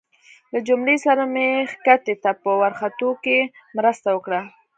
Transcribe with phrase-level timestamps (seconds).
[0.51, 1.47] له جميله سره مې
[1.85, 3.37] کښتۍ ته په ورختو کې
[3.77, 4.41] مرسته وکړه.